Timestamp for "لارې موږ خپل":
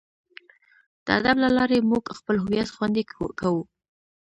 1.57-2.35